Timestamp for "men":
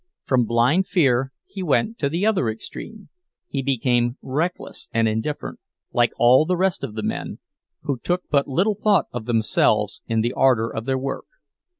7.03-7.37